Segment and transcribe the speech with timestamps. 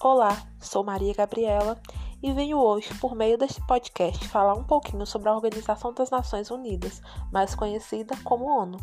[0.00, 1.76] Olá, sou Maria Gabriela
[2.22, 6.52] e venho hoje, por meio deste podcast, falar um pouquinho sobre a Organização das Nações
[6.52, 7.02] Unidas,
[7.32, 8.78] mais conhecida como ONU.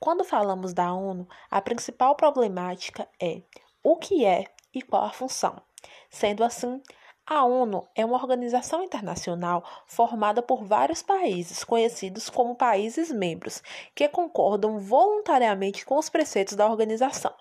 [0.00, 3.42] Quando falamos da ONU, a principal problemática é
[3.80, 5.62] o que é e qual a função.
[6.10, 6.82] Sendo assim,
[7.26, 13.62] a ONU é uma organização internacional formada por vários países, conhecidos como países membros,
[13.96, 17.34] que concordam voluntariamente com os preceitos da organização.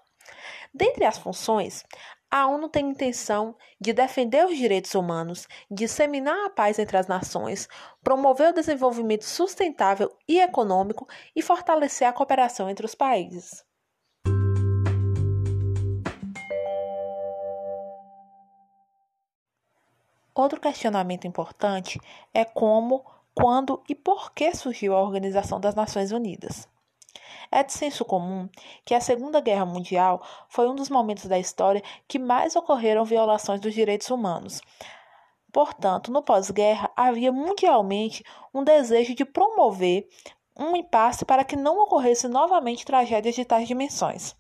[0.74, 1.86] Dentre as funções,
[2.32, 7.08] a ONU tem a intenção de defender os direitos humanos, disseminar a paz entre as
[7.08, 7.70] nações,
[8.04, 13.64] promover o desenvolvimento sustentável e econômico e fortalecer a cooperação entre os países.
[20.36, 21.98] Outro questionamento importante
[22.34, 26.68] é como, quando e por que surgiu a Organização das Nações Unidas.
[27.50, 28.50] É de senso comum
[28.84, 33.62] que a Segunda Guerra Mundial foi um dos momentos da história que mais ocorreram violações
[33.62, 34.60] dos direitos humanos.
[35.54, 38.22] Portanto, no pós-guerra, havia mundialmente
[38.54, 40.06] um desejo de promover
[40.58, 44.36] um impasse para que não ocorresse novamente tragédias de tais dimensões.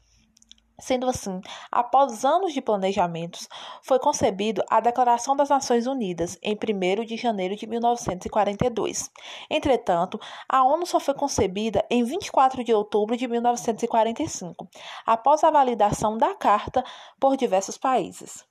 [0.77, 1.39] Sendo assim,
[1.71, 3.47] após anos de planejamentos,
[3.81, 9.09] foi concebido a Declaração das Nações Unidas em 1 de janeiro de 1942.
[9.49, 14.67] Entretanto, a ONU só foi concebida em 24 de outubro de 1945,
[15.05, 16.83] após a validação da Carta
[17.19, 18.45] por diversos países.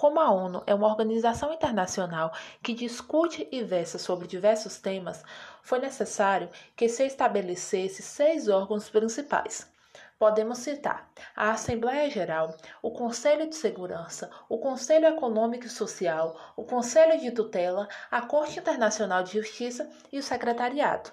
[0.00, 5.22] Como a ONU é uma organização internacional que discute e versa sobre diversos temas,
[5.62, 9.70] foi necessário que se estabelecesse seis órgãos principais.
[10.18, 16.64] Podemos citar a Assembleia Geral, o Conselho de Segurança, o Conselho Econômico e Social, o
[16.64, 21.12] Conselho de Tutela, a Corte Internacional de Justiça e o Secretariado.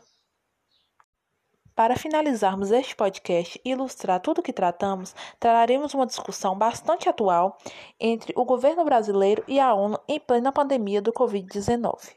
[1.77, 7.55] Para finalizarmos este podcast e ilustrar tudo o que tratamos, traremos uma discussão bastante atual
[7.99, 12.15] entre o governo brasileiro e a ONU em plena pandemia do Covid-19.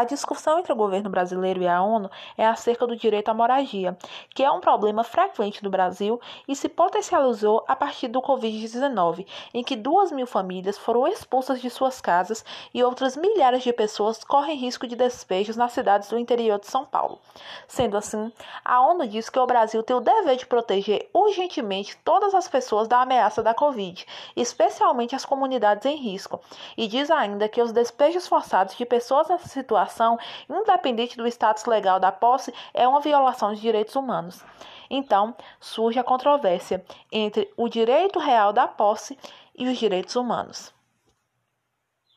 [0.00, 3.98] A discussão entre o governo brasileiro e a ONU é acerca do direito à moradia,
[4.34, 6.18] que é um problema frequente no Brasil
[6.48, 11.68] e se potencializou a partir do Covid-19, em que duas mil famílias foram expulsas de
[11.68, 16.58] suas casas e outras milhares de pessoas correm risco de despejos nas cidades do interior
[16.58, 17.18] de São Paulo.
[17.68, 18.32] Sendo assim,
[18.64, 22.88] a ONU diz que o Brasil tem o dever de proteger urgentemente todas as pessoas
[22.88, 26.40] da ameaça da Covid, especialmente as comunidades em risco,
[26.74, 30.18] e diz ainda que os despejos forçados de pessoas nessa situação situação,
[30.48, 34.42] independente do status legal da posse, é uma violação de direitos humanos.
[34.88, 39.18] Então, surge a controvérsia entre o direito real da posse
[39.56, 40.72] e os direitos humanos.